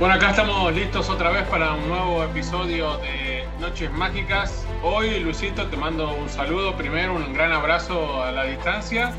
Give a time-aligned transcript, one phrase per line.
[0.00, 4.66] Bueno, acá estamos listos otra vez para un nuevo episodio de Noches Mágicas.
[4.82, 6.76] Hoy, Luisito, te mando un saludo.
[6.76, 9.14] Primero, un gran abrazo a la distancia.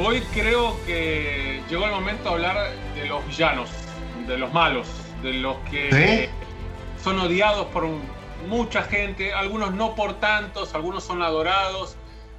[0.00, 3.68] Hoy creo que llegó el momento de hablar de los villanos,
[4.26, 4.88] de los malos,
[5.22, 6.30] de los que
[7.02, 7.86] son odiados por
[8.48, 11.96] mucha gente, algunos no por tantos, algunos son adorados,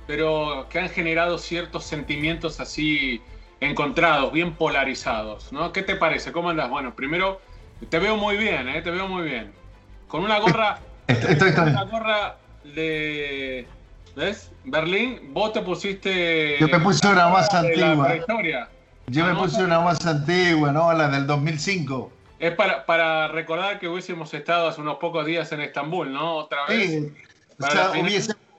[0.08, 3.22] pero que han generado ciertos sentimientos así
[3.60, 5.72] encontrados, bien polarizados, ¿no?
[5.72, 6.32] ¿Qué te parece?
[6.32, 6.70] ¿Cómo andas?
[6.70, 7.40] Bueno, primero
[7.90, 8.82] te veo muy bien, ¿eh?
[8.82, 9.52] Te veo muy bien.
[10.08, 10.80] Con una gorra.
[11.08, 13.68] Estoy, Una gorra de.
[14.16, 14.52] ¿Ves?
[14.64, 16.58] Berlín, vos te pusiste.
[16.60, 18.16] Yo me puse una más antigua.
[18.16, 18.70] historia.
[19.08, 20.92] Yo me puse una más antigua, ¿no?
[20.94, 22.12] La del 2005.
[22.40, 26.36] Es para, para recordar que hubiésemos estado hace unos pocos días en Estambul, ¿no?
[26.36, 26.90] Otra vez.
[26.90, 27.14] Sí.
[27.60, 27.92] O sea,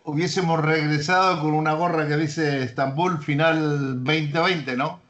[0.04, 5.00] hubiésemos regresado con una gorra que dice Estambul final 2020, ¿no?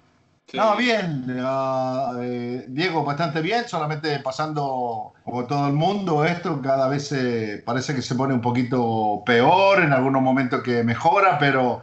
[0.46, 0.56] Sí.
[0.56, 6.88] No, bien, uh, eh, Diego, bastante bien, solamente pasando como todo el mundo esto, cada
[6.88, 11.82] vez eh, parece que se pone un poquito peor, en algunos momentos que mejora, pero,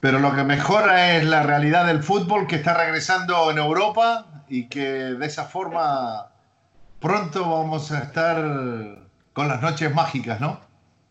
[0.00, 4.68] pero lo que mejora es la realidad del fútbol que está regresando en Europa y
[4.68, 6.30] que de esa forma
[6.98, 8.36] pronto vamos a estar
[9.32, 10.60] con las noches mágicas, ¿no?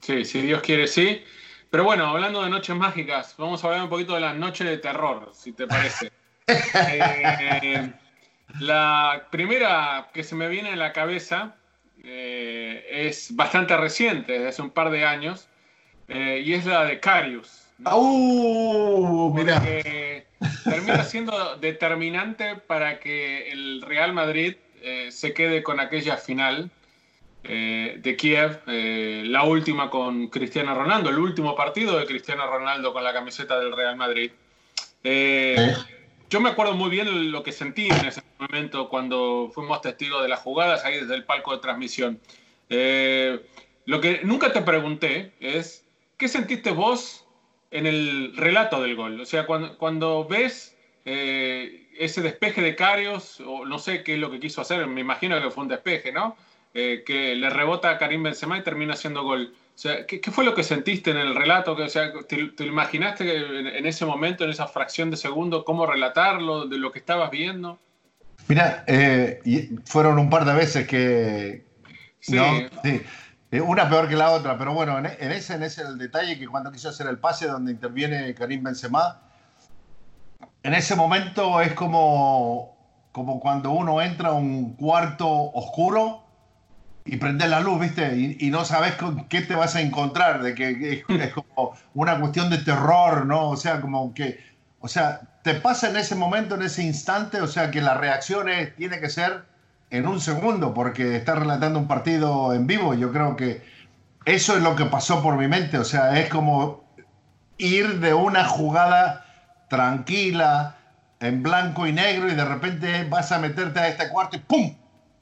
[0.02, 1.24] Sí, si Dios quiere, sí.
[1.70, 4.78] Pero bueno, hablando de noches mágicas, vamos a hablar un poquito de las noches de
[4.80, 6.12] terror, si te parece.
[6.48, 7.92] Eh,
[8.59, 11.56] la primera que se me viene en la cabeza
[12.04, 15.48] eh, es bastante reciente, desde hace un par de años,
[16.08, 17.66] eh, y es la de Carius.
[17.80, 17.98] ¿no?
[17.98, 19.62] Uh, mira.
[20.64, 26.70] termina siendo determinante para que el Real Madrid eh, se quede con aquella final
[27.46, 33.03] eh, de Kiev, la última con Cristiano Ronaldo, el último partido de Cristiano Ronaldo con
[33.03, 34.32] la camiseta del Real Madrid.
[36.34, 40.28] Yo me acuerdo muy bien lo que sentí en ese momento cuando fuimos testigos de
[40.28, 42.20] las jugadas ahí desde el palco de transmisión.
[42.70, 43.40] Eh,
[43.86, 45.86] lo que nunca te pregunté es,
[46.18, 47.28] ¿qué sentiste vos
[47.70, 49.22] en el relato del gol?
[49.22, 54.32] O sea, cuando, ves eh, ese despeje de Carios, o no sé qué es lo
[54.32, 56.36] que quiso hacer, me imagino que fue un despeje, ¿no?
[56.74, 59.54] Eh, que le rebota a Karim Benzema y termina haciendo gol.
[59.75, 61.73] O sea, ¿qué, ¿qué, fue lo que sentiste en el relato?
[61.73, 65.87] O sea, ¿te, te imaginaste en, en, ese momento, en esa fracción de segundo, cómo
[65.87, 67.79] relatarlo, de lo que estabas viendo?
[68.47, 69.41] Mira, eh,
[69.85, 71.66] fueron un par de veces que...
[72.20, 72.35] Sí.
[72.35, 72.46] ¿no?
[72.84, 73.02] sí.
[73.52, 76.37] Eh, Una peor que la otra, pero bueno, en, en ese, en ese el detalle
[76.37, 79.22] que cuando quiso hacer el pase donde interviene Karim Benzema,
[80.64, 86.22] en ese momento es como, como cuando uno entra a un cuarto oscuro
[87.05, 88.16] y prender la luz, ¿viste?
[88.16, 91.73] Y, y, no sabes con qué te vas a encontrar, de que es, es, como
[91.94, 93.50] una cuestión de terror, ¿no?
[93.50, 94.40] O sea, como que,
[94.79, 98.47] o sea, te pasa en ese momento, en ese instante, o sea, que la reacción
[98.50, 99.44] es, tiene que ser
[99.90, 102.94] en un segundo, porque estás relatando un partido en vivo.
[102.94, 103.64] Yo creo que
[104.26, 106.84] eso es lo que pasó por mi mente, o sea, es como
[107.58, 109.26] ir de una jugada
[109.70, 110.78] tranquila,
[111.20, 114.76] en blanco y negro, y de repente vas a meterte a este cuarto y ¡pum!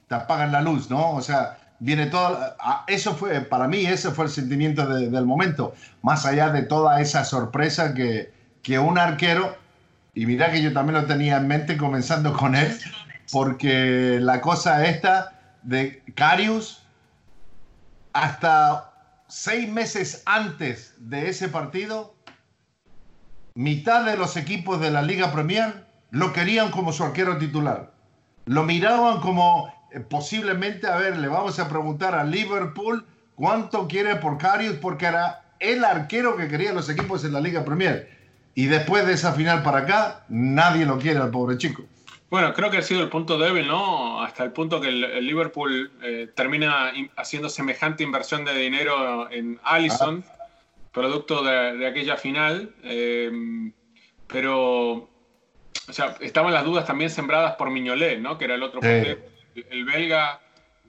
[0.08, 1.12] Te apagan la luz, ¿no?
[1.12, 2.38] O sea, viene todo.
[2.86, 5.74] Eso fue, para mí, ese fue el sentimiento del momento.
[6.02, 8.32] Más allá de toda esa sorpresa que,
[8.62, 9.56] que un arquero,
[10.14, 12.78] y mira que yo también lo tenía en mente comenzando con él,
[13.32, 16.84] porque la cosa esta de Carius,
[18.12, 18.92] hasta
[19.26, 22.14] seis meses antes de ese partido,
[23.54, 27.90] mitad de los equipos de la Liga Premier lo querían como su arquero titular.
[28.44, 29.72] Lo miraban como
[30.08, 33.04] posiblemente, a ver, le vamos a preguntar a Liverpool
[33.34, 37.64] cuánto quiere por Carius, porque era el arquero que querían los equipos en la Liga
[37.64, 38.10] Premier.
[38.54, 41.84] Y después de esa final para acá, nadie lo quiere al pobre chico.
[42.28, 44.22] Bueno, creo que ha sido el punto débil, ¿no?
[44.22, 50.24] Hasta el punto que el, Liverpool eh, termina haciendo semejante inversión de dinero en Allison,
[50.26, 50.44] ah.
[50.92, 52.74] producto de, aquella final.
[52.84, 53.30] Eh,
[54.26, 55.10] pero
[55.88, 58.38] o sea, estaban las dudas también sembradas por Miñolet, ¿no?
[58.38, 58.80] Que era el otro
[59.54, 60.40] el belga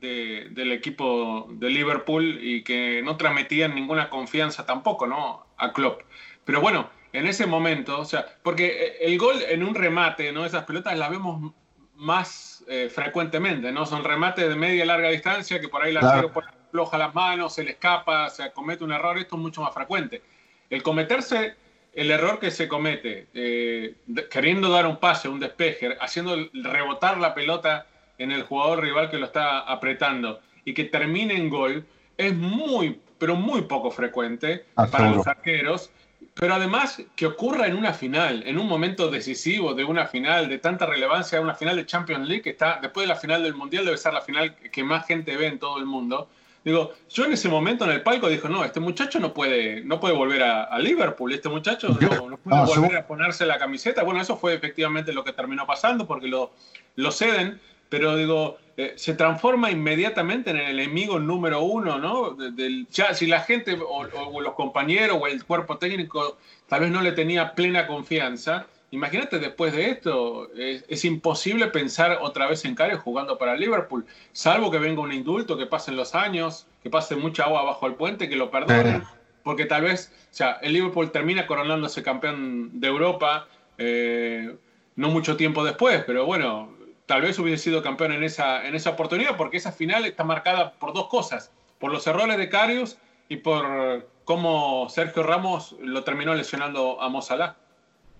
[0.01, 5.45] del equipo de Liverpool y que no transmitían ninguna confianza tampoco, ¿no?
[5.57, 6.01] A Klopp.
[6.43, 10.45] Pero bueno, en ese momento, o sea, porque el gol en un remate, ¿no?
[10.45, 11.53] Esas pelotas las vemos
[11.95, 13.85] más eh, frecuentemente, ¿no?
[13.85, 16.31] Son remates de media y larga distancia que por ahí la claro.
[16.69, 20.21] floja las manos, se le escapa, se comete un error, esto es mucho más frecuente.
[20.69, 21.55] El cometerse
[21.93, 23.95] el error que se comete, eh,
[24.31, 27.85] queriendo dar un pase, un despeje, haciendo rebotar la pelota
[28.17, 31.85] en el jugador rival que lo está apretando y que termine en gol,
[32.17, 35.91] es muy, pero muy poco frecuente para los arqueros.
[36.35, 40.57] Pero además que ocurra en una final, en un momento decisivo de una final de
[40.57, 43.85] tanta relevancia, una final de Champions League, que está después de la final del Mundial,
[43.85, 46.29] debe ser la final que más gente ve en todo el mundo.
[46.63, 49.99] Digo, yo en ese momento en el palco dijo, no, este muchacho no puede, no
[49.99, 54.03] puede volver a, Liverpool, este muchacho no, puede volver a ponerse la camiseta.
[54.03, 56.53] Bueno, eso fue efectivamente lo que terminó pasando porque lo,
[56.95, 57.59] lo ceden,
[57.93, 62.31] pero digo, eh, se transforma inmediatamente en el enemigo número uno, ¿no?
[62.31, 67.03] Del, ya, si la gente o los compañeros o el cuerpo técnico tal vez no
[67.03, 72.99] le tenía plena confianza, Imagínate después de esto, es, imposible pensar otra vez en Cario
[72.99, 77.45] jugando para Liverpool, salvo que venga un indulto, que pasen los años, que pase mucha
[77.45, 79.03] agua bajo el puente, que lo perdonen,
[79.43, 83.47] porque tal vez, o sea, el Liverpool termina coronándose campeón de Europa
[83.79, 84.55] eh,
[84.95, 86.69] no mucho tiempo después, pero bueno,
[87.05, 90.73] tal vez hubiese sido campeón en esa, en esa oportunidad, porque esa final está marcada
[90.73, 92.97] por dos cosas, por los errores de Carius
[93.29, 97.57] y por cómo Sergio Ramos lo terminó lesionando a Mozalá.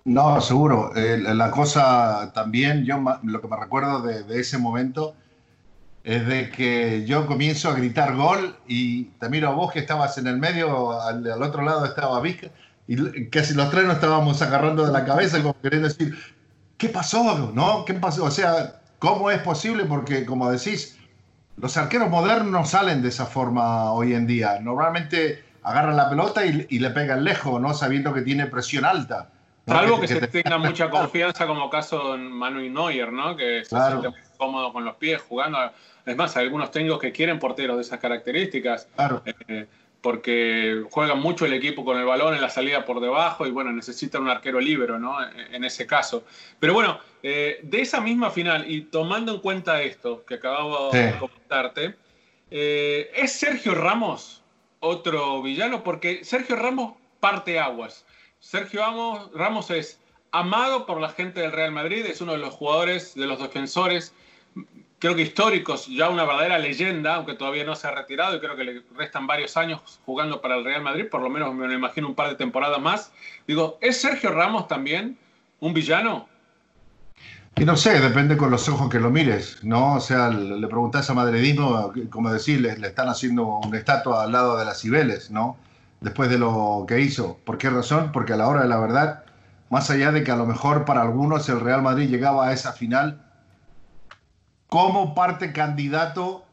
[0.06, 0.92] No, seguro.
[0.96, 5.16] la cosa también, yo lo que me recuerdo de, ese momento
[6.04, 10.18] es de que yo comienzo a gritar gol y te miro a vos que estabas
[10.18, 12.50] en el medio, al, otro lado estaba Vizca
[12.86, 16.18] y casi los tres nos estábamos agarrando de la cabeza como queriendo decir,
[16.78, 17.52] ¿qué pasó?
[17.54, 17.86] ¿No?
[17.86, 18.26] ¿Qué pasó?
[18.26, 19.86] O sea, ¿cómo es posible?
[19.86, 21.00] Porque como decís,
[21.58, 24.60] los arqueros modernos salen de esa forma hoy en día.
[24.60, 27.74] Normalmente agarran la pelota y, y le pegan lejos, ¿no?
[27.74, 29.30] Sabiendo que tiene presión alta.
[29.66, 33.36] Salvo que, se tenga mucha confianza, como caso en Manuel Neuer, ¿no?
[33.36, 35.58] Que se siente cómodo con los pies jugando.
[36.06, 38.90] Es más, hay algunos técnicos que quieren porteros de esas características.
[39.48, 39.68] Eh,
[40.04, 43.72] porque juegan mucho el equipo con el balón en la salida por debajo y bueno,
[43.72, 45.16] necesitan un arquero libre, ¿no?
[45.32, 46.26] En ese caso.
[46.60, 51.18] Pero bueno, eh, de esa misma final y tomando en cuenta esto que acababa de
[51.18, 51.96] comentarte,
[52.52, 54.44] eh, ¿es Sergio Ramos
[54.82, 55.86] otro villano?
[55.86, 58.06] Porque Sergio Ramos parte aguas.
[58.42, 60.02] Sergio Ramos es
[60.32, 64.14] amado por la gente del Real Madrid, es uno de los jugadores, de los defensores,
[65.04, 68.56] creo que históricos, ya una verdadera leyenda, aunque todavía no se ha retirado y creo
[68.56, 71.74] que le restan varios años jugando para el Real Madrid, por lo menos me lo
[71.74, 73.12] imagino un par de temporadas más.
[73.46, 75.18] Digo, ¿es Sergio Ramos también
[75.60, 76.30] un villano?
[77.58, 79.96] Y no sé, depende con los ojos que lo mires, ¿no?
[79.96, 84.32] O sea, le preguntás a madridismo, como decir, le, le están haciendo una estatua al
[84.32, 85.58] lado de las Cibeles, ¿no?
[86.00, 87.40] después de lo que hizo.
[87.44, 88.12] ¿Por qué razón?
[88.14, 89.26] Porque a la hora de la verdad,
[89.70, 92.72] más allá de que a lo mejor para algunos el Real Madrid llegaba a esa
[92.72, 93.22] final
[94.74, 96.46] como parte candidato,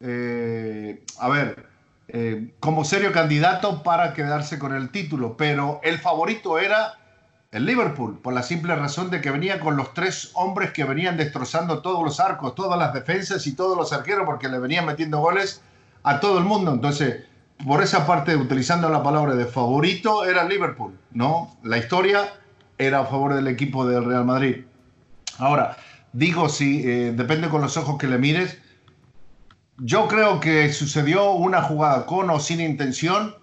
[0.00, 1.68] eh, a ver,
[2.08, 6.94] eh, como serio candidato para quedarse con el título, pero el favorito era
[7.52, 11.16] el Liverpool, por la simple razón de que venía con los tres hombres que venían
[11.16, 15.20] destrozando todos los arcos, todas las defensas y todos los arqueros, porque le venían metiendo
[15.20, 15.62] goles
[16.02, 16.72] a todo el mundo.
[16.72, 17.26] Entonces,
[17.64, 21.56] por esa parte, utilizando la palabra de favorito, era Liverpool, ¿no?
[21.62, 22.28] La historia
[22.76, 24.64] era a favor del equipo del Real Madrid.
[25.38, 25.76] Ahora,
[26.18, 28.58] digo, si eh, depende con los ojos que le mires,
[29.78, 33.36] yo creo que sucedió una jugada con o sin intención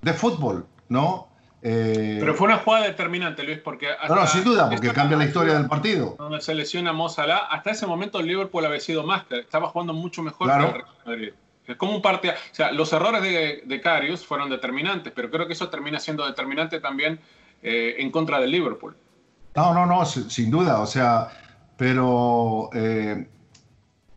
[0.00, 1.28] de fútbol, ¿no?
[1.60, 3.88] Eh, Pero fue una jugada determinante, Luis, porque...
[4.08, 6.16] no, no, sin duda, porque cambia la historia del partido.
[6.18, 10.22] Donde se lesiona Mo hasta ese momento el Liverpool había sido más, estaba jugando mucho
[10.22, 11.32] mejor que el Real Madrid.
[11.66, 12.34] Es como un partido...
[12.34, 16.26] O sea, los errores de, de Carius fueron determinantes, pero creo que eso termina siendo
[16.26, 17.18] determinante también
[17.62, 18.94] eh, en contra del Liverpool.
[19.54, 21.28] No, no, no, sin duda, o sea,
[21.76, 23.28] pero eh,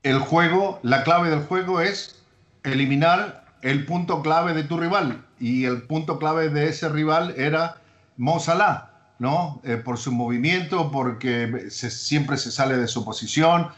[0.03, 2.23] el juego, la clave del juego es
[2.63, 7.77] eliminar el punto clave de tu rival y el punto clave de ese rival era
[8.17, 9.61] Mo Salah, ¿no?
[9.63, 13.69] Eh, por su movimiento, porque siempre se sale de su posición,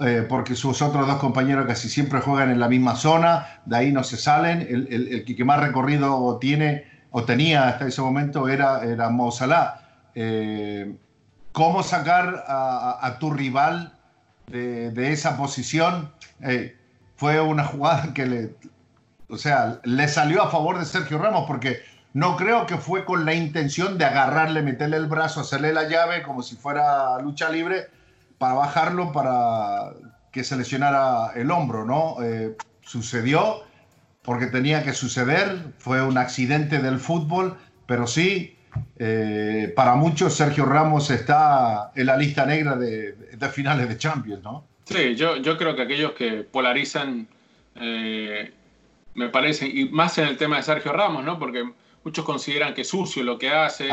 [0.00, 3.92] eh, porque sus otros dos compañeros casi siempre juegan en la misma zona, de ahí
[3.92, 8.84] no se salen, el, el, que más recorrido tiene o tenía hasta ese momento era,
[8.84, 9.80] era Mo Salah.
[10.14, 10.96] Eh,
[11.52, 13.92] ¿Cómo sacar a, tu rival
[14.46, 16.12] de, esa posición?
[17.16, 18.54] fue una jugada que le,
[19.28, 23.24] o sea, le salió a favor de Sergio Ramos porque no creo que fue con
[23.24, 27.88] la intención de agarrarle, meterle el brazo, hacerle la llave como si fuera lucha libre
[28.38, 29.92] para bajarlo, para
[30.32, 32.16] que se lesionara el hombro, ¿no?
[32.22, 33.62] Eh, sucedió
[34.22, 38.58] porque tenía que suceder, fue un accidente del fútbol, pero sí,
[38.98, 43.14] eh, para muchos Sergio Ramos está en la lista negra de,
[43.52, 44.64] finales de Champions, ¿no?
[44.84, 47.28] Sí, yo, yo creo que aquellos que polarizan
[47.76, 48.52] eh,
[49.14, 51.38] me parece, y más en el tema de Sergio Ramos, ¿no?
[51.38, 51.64] Porque
[52.04, 53.88] muchos consideran que es sucio lo que hace,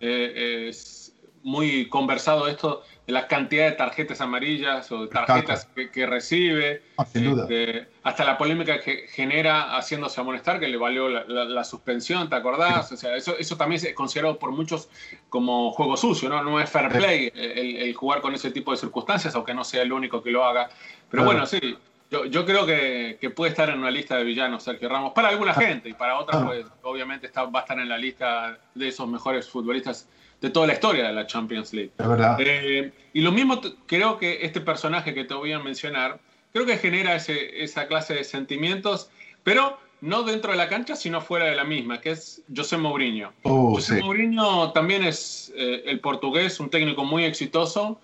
[0.00, 6.82] eh, es muy conversado esto la cantidad de tarjetas amarillas o de tarjetas que, recibe,
[6.96, 12.36] ah, este, hasta la polémica que genera haciéndose amonestar, que le valió la, suspensión, ¿te
[12.36, 12.90] acordás?
[12.92, 14.88] O sea, eso, eso también es considerado por muchos
[15.28, 16.42] como juego sucio, ¿no?
[16.42, 19.92] No es fair play el, jugar con ese tipo de circunstancias, aunque no sea el
[19.92, 20.70] único que lo haga.
[21.10, 21.76] Pero bueno, sí,
[22.10, 25.90] yo, creo que, puede estar en una lista de villanos Sergio Ramos, para alguna gente
[25.90, 29.48] y para otras, pues obviamente está, va a estar en la lista de esos mejores
[29.48, 30.08] futbolistas
[30.44, 31.90] de toda la historia de la Champions League.
[31.98, 32.36] Es verdad.
[32.38, 36.20] Eh, y lo mismo creo que este personaje que te voy a mencionar,
[36.52, 39.08] creo que genera esa clase de sentimientos,
[39.42, 43.32] pero no dentro de la cancha, sino fuera de la misma, que es José Mourinho.
[43.44, 47.98] Oh, José Mourinho también es eh, el portugués, un técnico muy exitoso,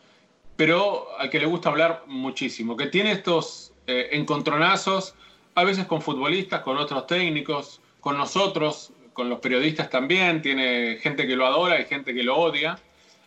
[0.57, 5.15] pero al que le gusta hablar muchísimo, que tiene estos eh, encontronazos,
[5.55, 11.27] a veces con futbolistas, con otros técnicos, con nosotros, con los periodistas también, tiene gente
[11.27, 12.79] que lo adora y gente que lo odia.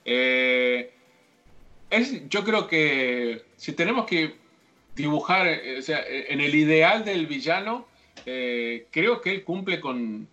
[0.06, 0.92] Eh,
[2.28, 4.36] yo creo que si tenemos que
[4.96, 5.82] dibujar eh,
[6.30, 7.88] en el ideal del villano,
[8.26, 10.28] creo que él cumple con,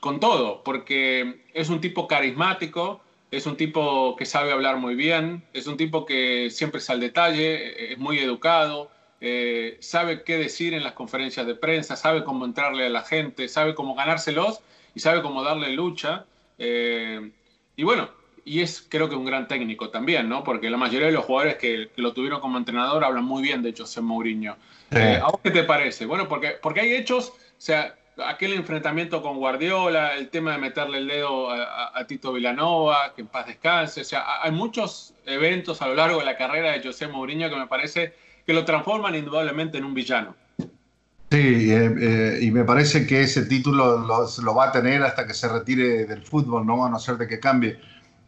[0.00, 5.42] con, todo, porque es un tipo carismático, es un tipo que sabe hablar muy bien,
[5.52, 10.74] es un tipo que siempre es al detalle, es muy educado, eh, sabe qué decir
[10.74, 14.60] en las conferencias de prensa, sabe cómo entrarle a la gente, sabe cómo ganárselos
[14.94, 16.24] y sabe cómo darle lucha.
[16.58, 17.30] Eh,
[17.76, 18.10] y bueno,
[18.44, 20.44] y es creo que un gran técnico también, ¿no?
[20.44, 23.74] Porque la mayoría de los jugadores que, lo tuvieron como entrenador hablan muy bien de
[23.76, 24.56] José Mourinho.
[24.90, 26.06] Eh, ¿A vos qué te parece?
[26.06, 27.94] Bueno, porque, porque hay hechos, o sea,
[28.24, 33.26] aquel enfrentamiento con Guardiola, el tema de meterle el dedo a, Tito Villanova, que en
[33.28, 37.06] paz descanse, o sea, hay muchos eventos a lo largo de la carrera de José
[37.06, 38.14] Mourinho que me parece
[38.48, 40.34] que lo transforman indudablemente en un villano.
[40.58, 45.34] Sí, eh, eh, y me parece que ese título lo, va a tener hasta que
[45.34, 47.78] se retire del fútbol, no a no ser de que cambie.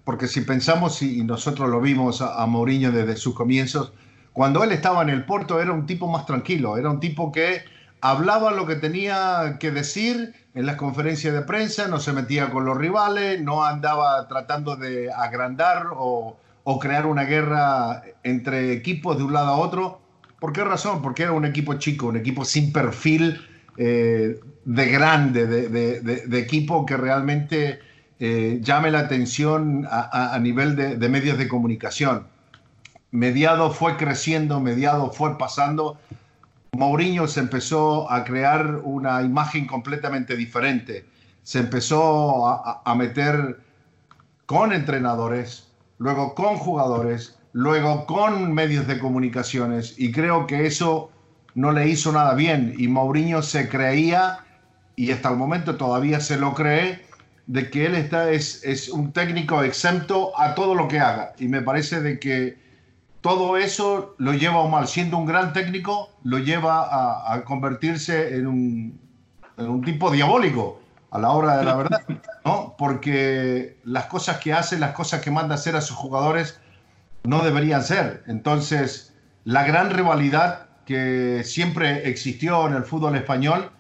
[0.05, 3.95] Porque si pensamos, y nosotros lo vimos a, Mourinho desde sus comienzos,
[4.35, 7.65] cuando él estaba en el Porto era un tipo más tranquilo, era un tipo que
[8.03, 12.67] hablaba lo que tenía que decir en las conferencias de prensa, no se metía con
[12.67, 16.37] los rivales, no andaba tratando de agrandar o
[16.79, 20.10] crear una guerra entre equipos de un lado a otro
[20.41, 21.03] ¿Por qué razón?
[21.03, 26.97] Porque era un equipo chico, un equipo sin perfil eh, de grande, de, equipo que
[26.97, 27.79] realmente
[28.19, 32.27] eh, llame la atención a, nivel de, medios de comunicación.
[33.11, 35.99] Mediado fue creciendo, mediado fue pasando.
[36.73, 41.05] Mourinho se empezó a crear una imagen completamente diferente.
[41.43, 43.61] Se empezó a meter
[44.47, 45.69] con entrenadores,
[45.99, 51.11] luego con jugadores, luego con medios de comunicaciones y creo que eso
[51.55, 54.41] no le hizo nada bien y Mourinho se creía
[54.97, 57.05] y hasta el momento todavía se lo cree
[57.47, 61.49] de que él está, es, es un técnico exento a todo lo que haga y
[61.49, 62.61] me parece de que
[63.21, 68.47] todo eso lo lleva a mal, siendo un gran técnico, lo lleva a, convertirse en
[68.47, 69.01] un,
[69.59, 70.81] en un tipo diabólico
[71.11, 72.03] a la hora de la verdad,
[72.45, 72.75] ¿no?
[72.79, 76.61] Porque las cosas que hace, las cosas que manda hacer a sus jugadores,
[77.25, 78.23] no deberían ser.
[78.27, 83.71] Entonces, la gran rivalidad que siempre existió en el fútbol español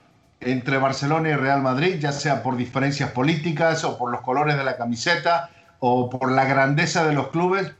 [0.40, 4.64] entre Barcelona y Real Madrid, ya sea por diferencias políticas o por los colores de
[4.64, 7.72] la camiseta o por la grandeza de los clubes,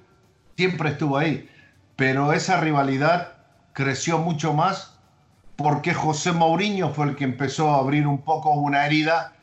[0.57, 1.49] siempre estuvo ahí.
[1.97, 3.35] Pero esa rivalidad
[3.73, 4.99] creció mucho más
[5.57, 9.35] porque José Mourinho fue el que empezó a abrir un poco una herida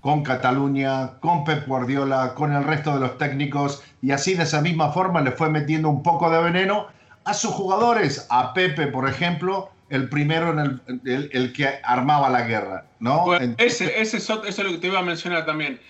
[0.00, 4.60] con Cataluña, con Pep Guardiola, con el resto de los técnicos y así de esa
[4.62, 6.86] misma forma le fue metiendo un poco de veneno
[7.24, 12.42] a sus jugadores, a Pepe por ejemplo, el primero en el, el, que armaba la
[12.42, 13.34] guerra, ¿no?
[13.58, 15.80] ese, ese, eso es lo que te iba a mencionar también.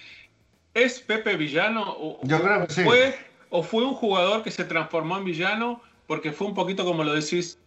[0.74, 1.84] ¿Es Pepe villano?
[1.86, 2.82] O, Yo creo que sí.
[2.84, 3.14] Fue,
[3.50, 7.12] ¿O fue un jugador que se transformó en villano porque fue un poquito como lo
[7.12, 7.58] decís,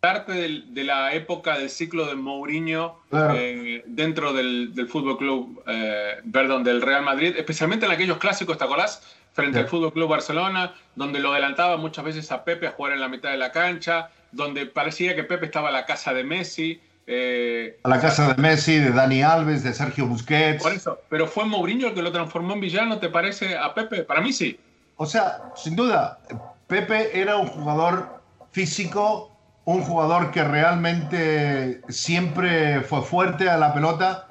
[0.00, 6.16] parte de la época del ciclo de Mourinho eh, dentro del, del Fútbol Club, eh,
[6.32, 9.02] perdón, del Real Madrid, especialmente en aquellos clásicos, ¿te acordás?
[9.32, 13.00] Frente al Fútbol Club Barcelona, donde lo adelantaba muchas veces a Pepe a jugar en
[13.00, 16.80] la mitad de la cancha, donde parecía que Pepe estaba a la casa de Messi.
[17.06, 20.62] Eh, a la casa de Messi, de Dani Alves, de Sergio Busquets.
[20.62, 24.02] Por eso, pero fue Mourinho el que lo transformó en villano, ¿te parece a Pepe?
[24.02, 24.58] Para mí sí.
[24.96, 26.18] O sea, sin duda,
[26.66, 29.37] Pepe era un jugador físico,
[29.68, 34.26] un jugador que realmente siempre fue fuerte a la pelota,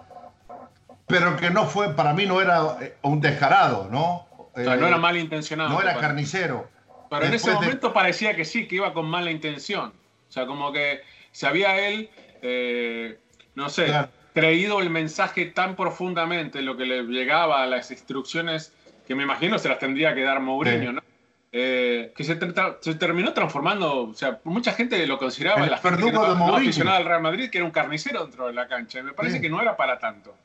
[1.05, 4.27] pero que no fue, para mí no era un descarado, ¿no?
[4.35, 5.69] O sea, no era malintencionado.
[5.69, 6.67] No era carnicero.
[7.11, 9.93] Pero en ese momento parecía que sí, que iba con mala intención.
[10.27, 11.01] O sea, como que
[11.31, 12.09] se había él,
[12.41, 13.19] eh,
[13.53, 13.93] no sé,
[14.33, 18.73] creído el mensaje tan profundamente, lo que le llegaba a las instrucciones,
[19.05, 21.03] que me imagino se las tendría que dar Mourinho, ¿no?
[21.59, 26.55] Eh, que se, terminó transformando, o sea, mucha gente lo consideraba el la gente no,
[26.55, 28.99] aficionada al Real Madrid, que era un carnicero dentro de la cancha.
[28.99, 30.35] Y me parece que no era para tanto.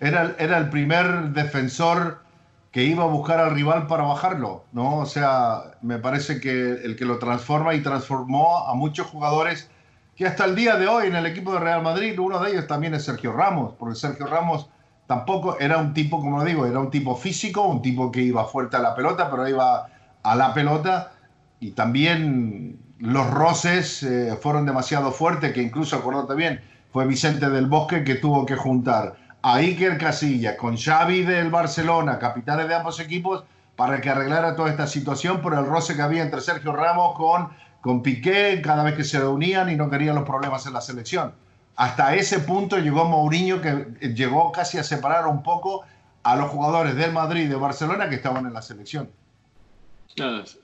[0.00, 2.22] Era, era el primer defensor
[2.70, 5.00] que iba a buscar al rival para bajarlo, ¿no?
[5.00, 9.68] O sea, me parece que el que lo transforma y transformó a muchos jugadores
[10.16, 12.66] que hasta el día de hoy en el equipo de Real Madrid, uno de ellos
[12.66, 14.70] también es Sergio Ramos, porque Sergio Ramos
[15.06, 18.46] tampoco era un tipo, como lo digo, era un tipo físico, un tipo que iba
[18.46, 19.91] fuerte a la pelota, pero iba
[20.22, 21.12] a la pelota
[21.60, 26.60] y también los roces eh, fueron demasiado fuertes, que incluso, acordate bien,
[26.92, 32.18] fue Vicente del Bosque que tuvo que juntar a Iker Casillas con Xavi del Barcelona,
[32.18, 33.44] capitanes de ambos equipos,
[33.76, 37.48] para que arreglara toda esta situación por el roce que había entre Sergio Ramos con,
[37.80, 41.32] con Piqué cada vez que se reunían y no querían los problemas en la selección.
[41.74, 45.82] Hasta ese punto llegó Mourinho que llegó casi a separar un poco
[46.22, 49.10] a los jugadores del Madrid y de Barcelona que estaban en la selección.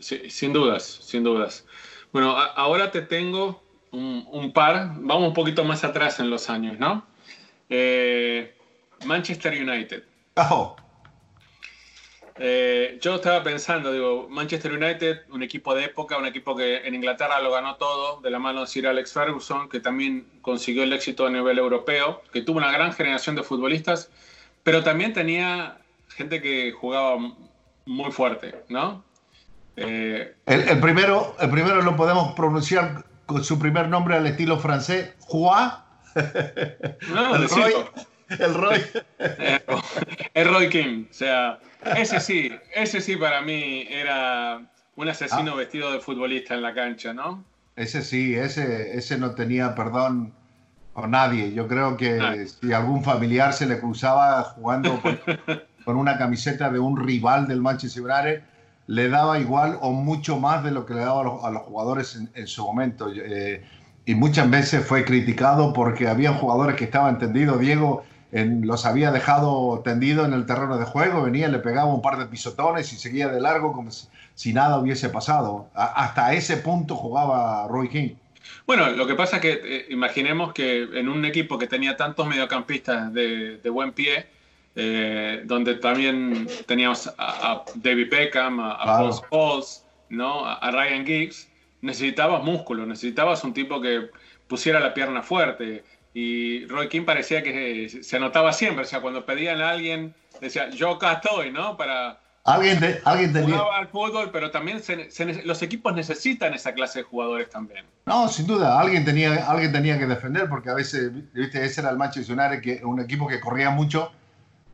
[0.01, 1.65] Sin dudas, sin dudas.
[2.13, 7.07] Bueno, ahora te tengo un, par, vamos un poquito más atrás en los años, ¿no?
[7.69, 8.55] Eh,
[9.05, 10.05] Manchester United.
[12.41, 16.95] Eh, yo estaba pensando, digo, Manchester United, un equipo de época, un equipo que en
[16.95, 20.93] Inglaterra lo ganó todo, de la mano de Sir Alex Ferguson, que también consiguió el
[20.93, 24.11] éxito a nivel europeo, que tuvo una gran generación de futbolistas,
[24.63, 27.17] pero también tenía gente que jugaba
[27.87, 29.03] muy fuerte, ¿no?
[29.81, 35.15] Eh, el, primero, el primero lo podemos pronunciar con su primer nombre al estilo francés,
[35.21, 35.73] Juan.
[37.13, 37.49] No, el
[38.39, 38.83] el Roy.
[40.35, 41.07] el Roy King.
[41.11, 41.61] O sea,
[41.97, 44.61] ese sí, ese sí para mí era
[44.97, 45.57] un asesino ah.
[45.57, 47.45] vestido de futbolista en la cancha, ¿no?
[47.77, 50.33] Ese sí, ese, ese no tenía perdón
[50.93, 51.53] con nadie.
[51.53, 55.01] Yo creo que si algún familiar se le cruzaba jugando
[55.85, 58.43] con, una camiseta de un rival del Manchester United,
[58.89, 62.47] le daba igual o mucho más de lo que le daba a los, jugadores en,
[62.49, 63.13] su momento.
[63.15, 63.63] Eh,
[64.05, 67.61] y muchas veces fue criticado porque había jugadores que estaban tendidos.
[67.61, 72.19] Diego, los había dejado tendido en el terreno de juego, venía, le pegaba un par
[72.19, 73.91] de pisotones y seguía de largo como
[74.35, 75.69] si, nada hubiese pasado.
[75.75, 78.15] hasta ese punto jugaba Roy King.
[78.67, 82.27] Bueno, lo que pasa es que eh, imaginemos que en un equipo que tenía tantos
[82.27, 84.27] mediocampistas de, buen pie,
[84.81, 89.65] eh, donde también teníamos a, David Beckham, a, Paul
[90.09, 90.47] ¿no?
[90.47, 91.49] a Ryan Giggs,
[91.81, 94.09] necesitabas músculo, necesitabas un tipo que
[94.47, 95.83] pusiera la pierna fuerte,
[96.15, 100.71] y Roy King parecía que se anotaba siempre, o sea, cuando pedían a alguien, decía,
[100.71, 101.77] yo acá estoy, ¿no?
[101.77, 102.21] Para...
[102.45, 103.61] Alguien, alguien tenía...
[103.75, 104.81] al fútbol, pero también
[105.45, 107.85] los equipos necesitan esa clase de jugadores también.
[108.07, 111.91] No, sin duda, alguien tenía, alguien tenía que defender, porque a veces, viste, ese era
[111.91, 114.13] el Manchester United, que, un equipo que corría mucho,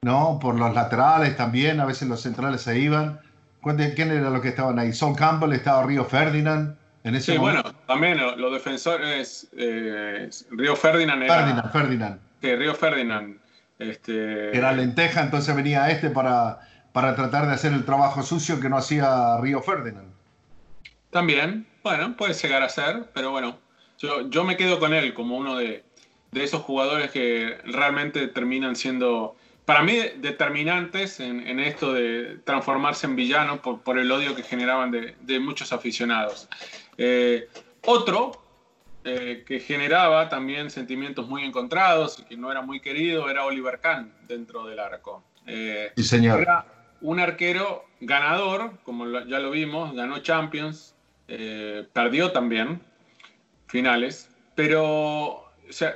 [0.04, 0.38] ¿no?
[0.40, 3.20] Por los laterales también, a veces los centrales se iban.
[3.62, 4.92] ¿Quién era los que estaban ahí?
[4.92, 6.76] Son Campbell, estaba Río Ferdinand
[7.20, 11.34] sí, bueno, también los defensores, eh, Río Ferdinand era...
[11.34, 12.20] Ferdinand, Ferdinand.
[12.40, 13.38] Que Río Ferdinand.
[13.78, 14.56] Este...
[14.56, 16.60] Era lenteja, entonces venía este para,
[16.92, 20.08] para tratar de hacer el trabajo sucio que no hacía Río Ferdinand.
[21.10, 23.58] También, bueno, puede llegar a ser, pero bueno,
[23.98, 25.84] yo, yo me quedo con él como uno de,
[26.32, 33.16] de esos jugadores que realmente terminan siendo, para mí, determinantes en, esto de transformarse en
[33.16, 36.48] villano por, el odio que generaban de, muchos aficionados.
[36.98, 37.48] Eh,
[37.82, 38.44] otro
[39.06, 43.78] eh, que generaba también sentimientos muy encontrados y que no era muy querido era Oliver
[43.80, 45.22] Kahn dentro del arco.
[45.46, 46.40] Eh, señor.
[46.40, 46.64] Era
[47.02, 50.94] un arquero ganador, como ya lo vimos, ganó Champions,
[51.28, 52.80] eh, perdió también
[53.66, 55.52] finales, pero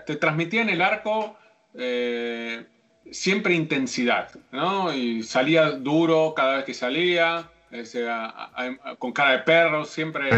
[0.07, 1.39] te transmitía en el arco
[3.13, 4.93] siempre intensidad, ¿no?
[4.93, 7.51] Y salía duro cada vez que salía,
[8.99, 10.31] con cara de perro, siempre,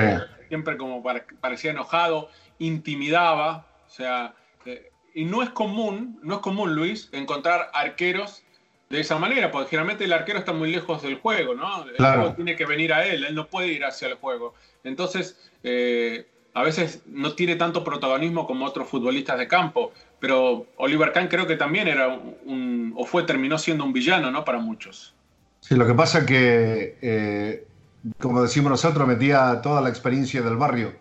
[0.48, 1.02] siempre como
[1.40, 2.28] parecía enojado
[2.58, 4.34] intimidaba, o sea,
[4.66, 8.44] eh, y no es común, no es común, Luis, encontrar arqueros
[8.90, 11.84] de esa manera, porque generalmente el arquero está muy lejos del juego, ¿no?
[11.84, 14.54] El juego tiene que venir a él, él no puede ir hacia el juego.
[14.84, 21.12] Entonces, eh, a veces no tiene tanto protagonismo como otros futbolistas de campo, pero Oliver
[21.12, 24.44] Kahn creo que también era un, o fue, terminó siendo un villano, ¿no?
[24.44, 25.14] Para muchos.
[25.60, 27.66] Sí, lo que pasa que, eh,
[28.18, 30.92] como decimos nosotros, metía toda la experiencia del barrio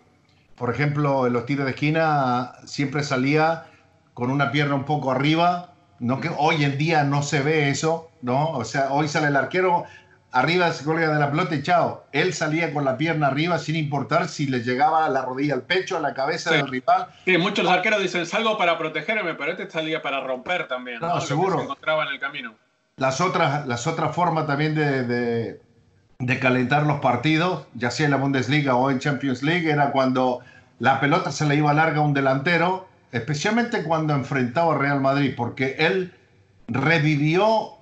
[0.59, 3.67] por ejemplo, en los tiros de esquina siempre salía
[4.13, 8.11] con una pierna un poco arriba, no que hoy en día no se ve eso,
[8.21, 8.51] ¿no?
[8.51, 9.85] O sea, hoy sale el arquero
[10.31, 12.05] arriba se colga de la pelota y chao.
[12.11, 15.63] Él salía con la pierna arriba sin importar si le llegaba a la rodilla al
[15.63, 17.07] pecho, a la cabeza del rival.
[17.25, 20.99] Sí, muchos arqueros dicen salgo para protegerme, pero este salía para romper también.
[20.99, 21.57] No, seguro.
[21.57, 22.55] se encontraba en el camino.
[22.97, 25.59] Las otras, las otras formas también de
[26.19, 30.41] de calentar los partidos, ya sea en la Bundesliga o en Champions League, era cuando
[30.79, 35.33] la pelota se le iba larga a un delantero, especialmente cuando enfrentaba a Real Madrid,
[35.35, 36.13] porque él
[36.67, 37.78] revivió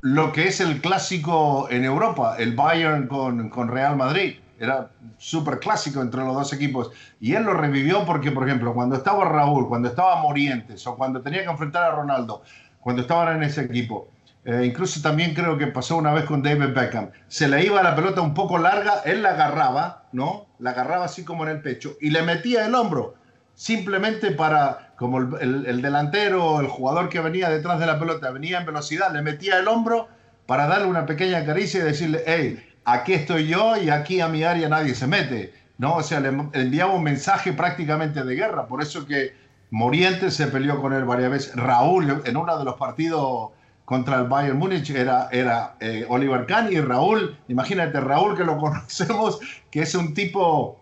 [0.00, 4.36] lo que es el clásico en Europa, el Bayern con, con Real Madrid.
[4.60, 6.90] Era súper clásico entre los dos equipos.
[7.20, 11.20] Y él lo revivió porque, por ejemplo, cuando estaba Raúl, cuando estaba Morientes o cuando
[11.22, 12.42] tenía que enfrentar a Ronaldo,
[12.80, 14.08] cuando estaban en ese equipo,
[14.44, 17.10] eh, incluso también creo que pasó una vez con David Beckham.
[17.28, 20.46] Se le iba la pelota un poco larga, él la agarraba, ¿no?
[20.58, 23.14] La agarraba así como en el pecho y le metía el hombro,
[23.58, 28.60] simplemente para, como el, el, delantero, el jugador que venía detrás de la pelota venía
[28.60, 30.06] en velocidad, le metía el hombro
[30.46, 34.44] para darle una pequeña caricia y decirle, hey, aquí estoy yo y aquí a mi
[34.44, 35.96] área nadie se mete, ¿no?
[35.96, 38.68] O sea, le enviaba un mensaje prácticamente de guerra.
[38.68, 39.34] Por eso que
[39.70, 41.56] Morientes se peleó con él varias veces.
[41.56, 43.50] Raúl, en uno de los partidos
[43.84, 48.56] contra el Bayern Múnich era, era eh, Oliver Kahn y Raúl, imagínate, Raúl que lo
[48.58, 49.40] conocemos,
[49.72, 50.77] que es un tipo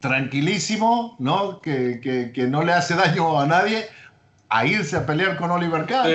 [0.00, 1.60] tranquilísimo, ¿no?
[1.60, 2.00] Que,
[2.34, 3.86] que, no le hace daño a nadie,
[4.48, 6.10] a irse a pelear con Oliver Kahn.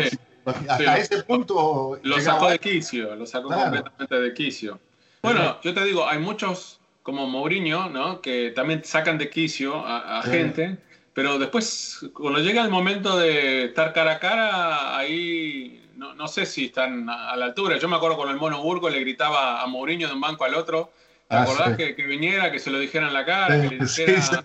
[0.46, 2.00] Hasta ese punto.
[2.04, 4.80] Lo sacó de quicio, lo sacó completamente de quicio.
[5.22, 8.22] Bueno, yo te digo, hay muchos como Mourinho, ¿no?
[8.22, 10.78] Que también sacan de quicio a, gente,
[11.14, 16.46] pero después, cuando llega el momento de estar cara a cara, ahí no, no, sé
[16.46, 17.78] si están a la altura.
[17.78, 20.56] Yo me acuerdo con el Mono Burgo le gritaba a Mourinho de un banco al
[20.56, 20.92] otro.
[21.28, 23.62] ¿Te ah, acordás que, viniera, que se lo dijera en la cara?
[23.62, 24.44] que le dijera,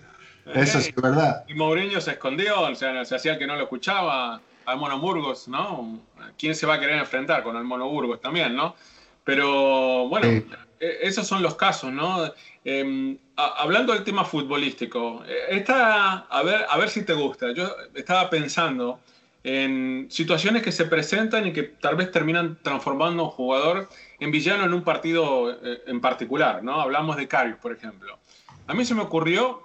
[0.53, 1.45] Eso es verdad.
[1.47, 4.99] Y Mourinho se escondió, o sea, se hacía el que no lo escuchaba al Mono
[4.99, 5.99] Burgos, ¿no?
[6.37, 8.75] ¿Quién se va a querer enfrentar con el Mono Burgos también, no?
[9.23, 10.45] Pero bueno, e,
[10.79, 12.31] esos son los casos, ¿no?
[12.65, 17.51] Em, hablando del tema futbolístico, e, esta, a ver, a ver si te gusta.
[17.53, 18.99] Yo estaba pensando
[19.43, 24.31] en situaciones que se presentan y que tal vez terminan transformando a un jugador en
[24.31, 26.79] villano en un partido eh, en particular, ¿no?
[26.79, 28.19] Hablamos de Carius, por ejemplo.
[28.67, 29.63] A mí se me ocurrió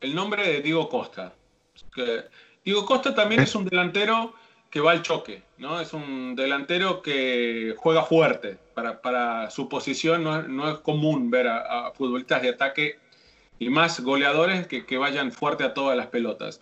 [0.00, 1.34] el nombre de Diego Costa.
[2.64, 4.34] Diego Costa también es un delantero
[4.70, 5.80] que va al choque, ¿no?
[5.80, 8.58] Es un delantero que juega fuerte.
[8.74, 12.98] Para, su posición no es, común ver a, futbolistas de ataque
[13.58, 16.60] y más goleadores que, que vayan fuerte a todas las pelotas.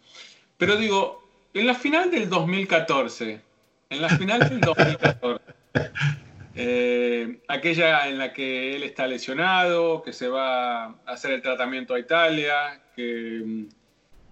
[0.56, 1.25] Pero digo,
[1.60, 3.40] en la final del 2014,
[3.88, 5.44] en la final del 2014,
[6.54, 11.94] eh, aquella en la que él está lesionado, que se va a hacer el tratamiento
[11.94, 13.66] a Italia, que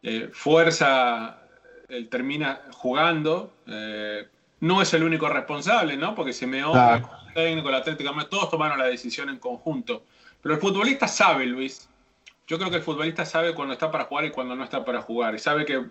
[0.03, 1.39] eh, Fuerza
[1.89, 4.29] él termina jugando, eh,
[4.61, 6.15] no es el único responsable, ¿no?
[6.15, 7.09] Porque se me claro.
[7.29, 10.05] el técnico, el Atlético, todos tomaron la decisión en conjunto.
[10.43, 11.89] Pero el futbolista sabe, Luis.
[12.47, 15.01] Yo creo que el futbolista sabe cuando está para jugar y cuando no está para
[15.01, 15.35] jugar.
[15.35, 15.87] Y sabe que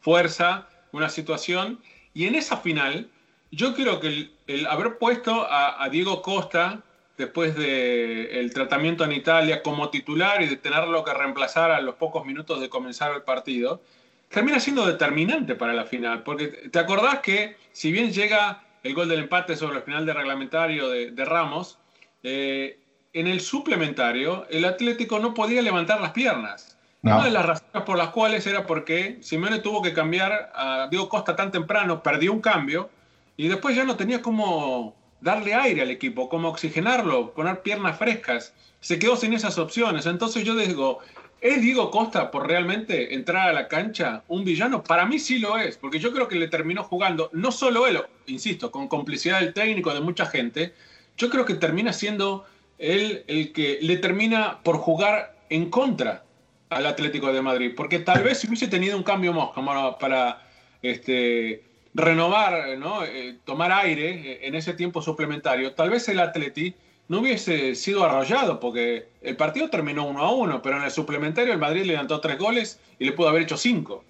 [0.00, 1.80] Fuerza una situación.
[2.14, 3.08] Y en esa final,
[3.50, 6.82] yo creo que el, haber puesto a, Diego Costa
[7.16, 12.24] después del tratamiento en Italia como titular y de tenerlo que reemplazar a los pocos
[12.24, 13.82] minutos de comenzar el partido,
[14.28, 16.22] termina siendo determinante para la final.
[16.22, 20.12] Porque te acordás que si bien llega el gol del empate sobre el final de
[20.12, 21.78] reglamentario de, Ramos,
[22.22, 22.78] eh,
[23.12, 26.67] en el suplementario el Atlético no podía levantar las piernas.
[27.02, 31.08] Una de las razones por las cuales era porque Simeone tuvo que cambiar a Diego
[31.08, 32.90] Costa tan temprano, perdió un cambio
[33.36, 38.52] y después ya no tenía cómo darle aire al equipo, cómo oxigenarlo, poner piernas frescas.
[38.80, 40.06] Se quedó sin esas opciones.
[40.06, 40.98] Entonces yo digo,
[41.40, 44.82] ¿es Diego Costa por realmente entrar a la cancha un villano?
[44.82, 48.02] Para mí sí lo es, porque yo creo que le terminó jugando, no solo él,
[48.26, 50.74] insisto, con complicidad del técnico, de mucha gente,
[51.16, 52.44] yo creo que termina siendo
[52.78, 56.24] él el que le termina por jugar en contra
[56.70, 59.50] al Atlético de Madrid, porque tal vez si hubiese tenido un cambio más
[59.98, 60.42] para
[60.82, 61.62] este,
[61.94, 63.04] renovar, ¿no?
[63.04, 66.74] Eh, tomar aire eh, en ese tiempo suplementario, tal vez el Atleti
[67.08, 71.52] no hubiese sido arrollado, porque el partido terminó uno a uno, pero en el suplementario
[71.52, 74.04] el Madrid le levantó tres goles y le pudo haber hecho cinco.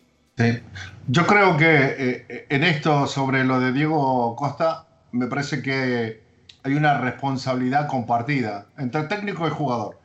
[1.08, 6.20] Yo creo que eh, en esto sobre lo de Diego Costa, me parece que
[6.62, 9.98] hay una responsabilidad compartida entre técnico y jugador.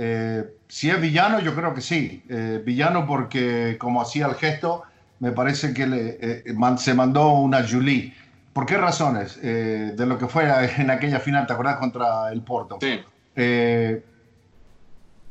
[0.00, 2.22] Eh, si es villano, yo creo que sí.
[2.28, 4.84] Eh, villano porque, como hacía el gesto,
[5.18, 6.44] me parece que le, eh,
[6.76, 8.14] se mandó una Julie.
[8.52, 9.40] ¿Por qué razones?
[9.42, 11.78] de lo que fue en aquella final, ¿te acuerdas?
[11.78, 12.78] Contra el Porto.
[12.80, 13.00] Sí.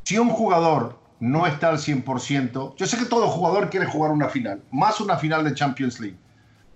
[0.04, 4.28] si un jugador no está al 100%, yo sé que todo jugador quiere jugar una
[4.28, 6.18] final, más una final de Champions League.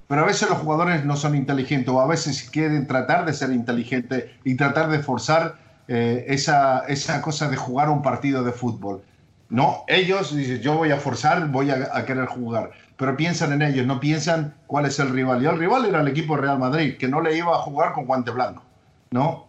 [0.08, 3.52] Pero a veces los jugadores no son inteligentes o a veces quieren tratar de ser
[3.52, 9.04] inteligentes y tratar de forzar eh, esa, esa cosa de jugar un partido de fútbol.
[9.52, 13.86] No, ellos dicen, yo voy a forzar, voy a, querer jugar, pero piensan en ellos,
[13.86, 15.44] no piensan cuál es el rival.
[15.44, 18.06] Y el rival era el equipo Real Madrid, que no le iba a jugar con
[18.06, 18.64] guante blanco,
[19.12, 19.48] ¿no?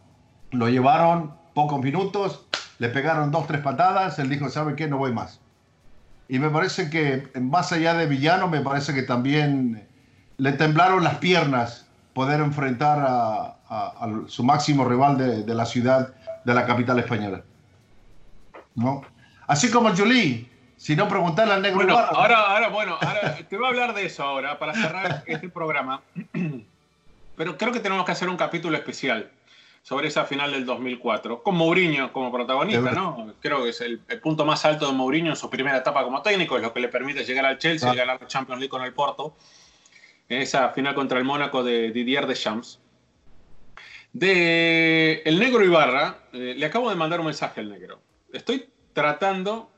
[0.51, 2.47] Lo llevaron pocos minutos,
[2.81, 4.89] le pegaron dos, tres patadas, él dijo, ¿sabe qué?
[4.89, 5.39] No voy más.
[6.29, 9.87] Y me parece que, más allá de villano, me parece que también
[10.37, 13.57] le temblaron las piernas poder enfrentar a,
[14.27, 16.13] su máximo rival de, de la ciudad
[16.45, 17.43] de la capital española.
[18.75, 19.03] ¿No?
[19.47, 23.67] Así como Jolie, si no preguntarle al negro bueno, Ahora, ahora, bueno, ahora te voy
[23.67, 26.03] a hablar de eso ahora para cerrar este programa.
[27.37, 29.31] Pero creo que tenemos que hacer un capítulo especial
[29.83, 33.35] sobre esa final del 2004, con Mourinho como protagonista, ¿no?
[33.41, 36.57] Creo que es el, punto más alto de Mourinho en su primera etapa como técnico,
[36.57, 38.93] es lo que le permite llegar al Chelsea y ganar la Champions League con el
[38.93, 39.35] Porto,
[40.29, 42.79] en esa final contra el Mónaco de Didier Deschamps.
[44.13, 48.01] De el negro Ibarra, eh, le acabo de mandar un mensaje al negro.
[48.33, 49.71] Estoy tratando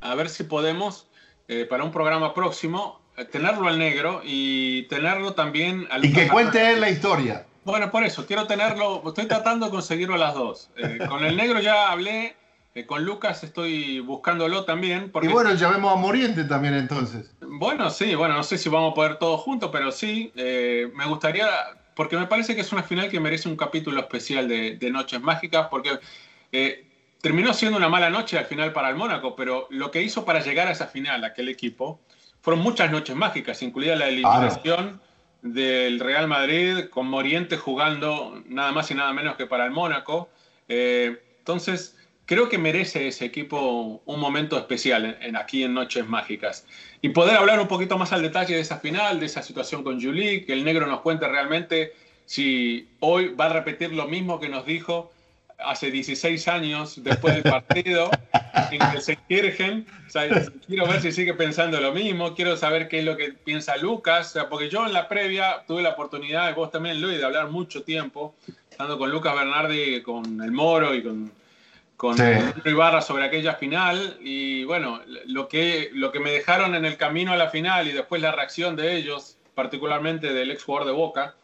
[0.00, 1.06] a ver si podemos,
[1.46, 6.04] eh, para un programa próximo, eh, tenerlo al negro y tenerlo también al...
[6.04, 7.46] Y que cuente él la historia.
[7.64, 10.70] Bueno, por eso, quiero tenerlo, estoy tratando de conseguirlo a las dos.
[11.08, 12.34] con el negro ya hablé,
[12.86, 15.10] con Lucas estoy buscándolo también.
[15.10, 15.28] Porque...
[15.28, 17.30] Y bueno, llamemos a Moriente también entonces.
[17.40, 21.46] Bueno, sí, bueno, no sé si vamos a poder todos juntos, pero sí, me gustaría
[21.98, 25.66] porque me parece que es una final que merece un capítulo especial de, Noches Mágicas,
[25.68, 25.98] porque
[26.52, 26.86] eh,
[27.20, 30.38] terminó siendo una mala noche al final para el Mónaco, pero lo que hizo para
[30.38, 31.98] llegar a esa final, aquel equipo,
[32.40, 35.00] fueron muchas noches mágicas, incluida la eliminación
[35.42, 40.28] del Real Madrid, con Moriente jugando nada más y nada menos que para el Mónaco.
[40.68, 41.97] Eh, entonces,
[42.28, 46.66] creo que merece ese equipo un momento especial en, aquí en Noches Mágicas.
[47.00, 49.98] Y poder hablar un poquito más al detalle de esa final, de esa situación con
[50.00, 51.94] Julie, que el negro nos cuente realmente
[52.26, 55.10] si hoy va a repetir lo mismo que nos dijo
[55.58, 58.10] hace 16 años después del partido
[58.72, 59.86] en Gelsenkirchen.
[60.06, 60.28] O sea,
[60.66, 64.38] quiero ver si sigue pensando lo mismo, quiero saber qué es lo que piensa Lucas,
[64.50, 67.84] porque yo en la previa tuve la oportunidad, y vos también, Luis, de hablar mucho
[67.84, 68.34] tiempo,
[68.70, 71.38] estando con Lucas Bernardi, con el Moro y con
[71.98, 72.22] con sí.
[72.64, 77.32] Ibarra sobre aquella final y bueno, lo que, lo que me dejaron en el camino
[77.32, 81.34] a la final y después la reacción de ellos, particularmente del ex jugador de Boca,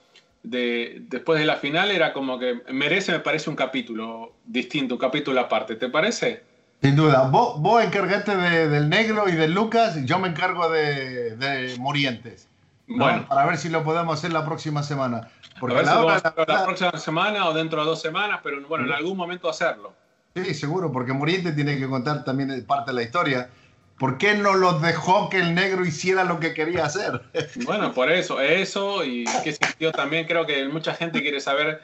[0.45, 5.01] de, después de la final era como que merece, me parece, un capítulo distinto, un
[5.01, 6.45] capítulo aparte, ¿te parece?
[6.81, 11.35] Sin duda, vos, vos encargaste del negro y de Lucas, y yo me encargo de,
[11.37, 12.49] de Morientes.
[12.87, 15.29] Bueno, para ver si lo podemos hacer la próxima semana.
[15.59, 19.49] Porque la, la, próxima semana o dentro de dos semanas, pero bueno, en algún momento
[19.49, 19.95] hacerlo.
[20.35, 23.51] Sí, seguro, porque Moriente tiene que contar también parte de la historia.
[23.99, 27.23] ¿Por qué no los dejó que el negro hiciera lo que quería hacer?
[27.65, 31.83] Bueno, por eso, eso y qué sintió también, creo que mucha gente quiere saber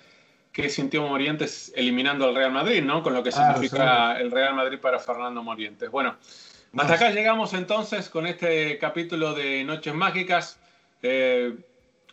[0.52, 3.04] qué sintió Morientes eliminando al Real Madrid, ¿no?
[3.04, 5.88] Con lo que significa el Real Madrid para Fernando Morientes.
[5.88, 6.16] Bueno,
[6.76, 10.58] hasta acá llegamos entonces con este capítulo de Noches Mágicas.
[11.02, 11.54] Eh,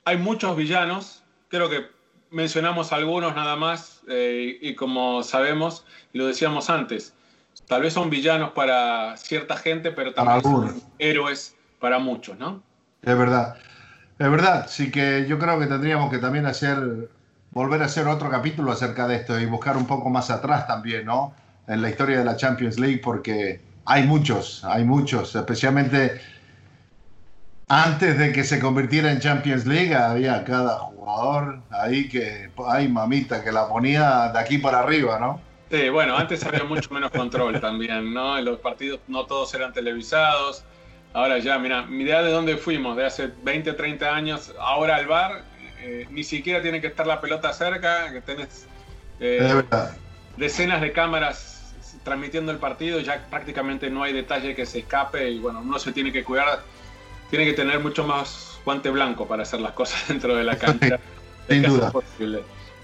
[0.05, 1.96] hay muchos villanos, creo que
[2.31, 7.13] mencionamos algunos nada más eh, y como sabemos, lo decíamos antes,
[7.67, 12.61] tal vez son villanos para cierta gente, pero también son héroes para muchos, ¿no?
[13.01, 13.55] Es verdad,
[14.19, 17.09] es verdad, sí que yo creo que tendríamos que también hacer,
[17.51, 21.05] volver a hacer otro capítulo acerca de esto y buscar un poco más atrás también,
[21.05, 21.33] ¿no?
[21.67, 26.19] En la historia de la Champions League, porque hay muchos, hay muchos, especialmente
[27.67, 30.96] antes de que se convirtiera en Champions League, había cada jugador
[31.69, 35.41] ahí que, ay mamita, que la ponía de aquí para arriba, ¿no?
[35.69, 38.37] Sí, bueno, antes había mucho menos control también, ¿no?
[38.37, 40.63] En los partidos no todos eran televisados.
[41.13, 45.07] Ahora ya, mira, mi idea de dónde fuimos, de hace 20, 30 años, ahora al
[45.07, 45.43] bar,
[45.81, 48.67] eh, ni siquiera tiene que estar la pelota cerca, que tenés
[49.19, 49.63] eh,
[50.37, 55.39] decenas de cámaras transmitiendo el partido, ya prácticamente no hay detalle que se escape y
[55.39, 56.59] bueno, uno se tiene que cuidar
[57.29, 60.99] tiene que tener mucho más guante blanco para hacer las cosas dentro de la cancha.
[61.49, 61.93] Sin duda.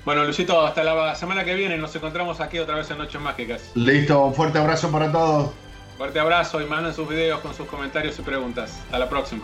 [0.05, 1.77] Bueno, Luisito, hasta la semana que viene.
[1.77, 3.71] Nos encontramos aquí otra vez en Noches Mágicas.
[3.75, 5.51] Listo, un fuerte abrazo para todos.
[5.97, 8.79] Fuerte abrazo y manden sus videos con sus comentarios y preguntas.
[8.85, 9.43] Hasta la próxima.